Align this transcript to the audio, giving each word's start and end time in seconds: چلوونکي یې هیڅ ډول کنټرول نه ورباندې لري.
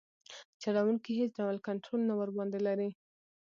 چلوونکي 0.61 1.09
یې 1.13 1.19
هیڅ 1.21 1.31
ډول 1.39 1.57
کنټرول 1.67 2.01
نه 2.09 2.13
ورباندې 2.19 2.59
لري. 2.67 2.89